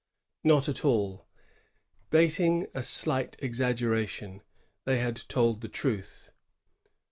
Not 0.43 0.67
at 0.67 0.83
all. 0.83 1.27
Bating 2.09 2.65
a 2.73 2.81
slight 2.81 3.35
exaggeration, 3.37 4.41
they 4.85 4.97
had 4.97 5.15
told 5.29 5.61
the 5.61 5.69
truth. 5.69 6.31